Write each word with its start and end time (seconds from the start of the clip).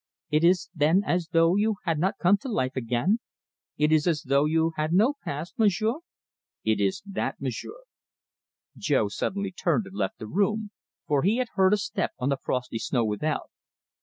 "It 0.31 0.43
is, 0.43 0.71
then, 0.73 1.03
as 1.05 1.27
though 1.31 1.55
you 1.55 1.75
had 1.83 1.99
not 1.99 2.17
come 2.19 2.35
to 2.37 2.49
life 2.51 2.75
again? 2.75 3.19
It 3.77 3.91
is 3.91 4.07
as 4.07 4.23
though 4.23 4.45
you 4.45 4.71
had 4.75 4.93
no 4.93 5.13
past, 5.23 5.59
Monsieur?" 5.59 5.97
"It 6.63 6.81
is 6.81 7.03
that, 7.05 7.39
Monsieur." 7.39 7.83
Jo 8.75 9.09
suddenly 9.09 9.51
turned 9.51 9.85
and 9.85 9.95
left 9.95 10.17
the 10.17 10.25
room, 10.25 10.71
for 11.05 11.21
he 11.21 11.45
heard 11.53 11.73
a 11.73 11.77
step 11.77 12.13
on 12.17 12.29
the 12.29 12.37
frosty 12.37 12.79
snow 12.79 13.05
without. 13.05 13.51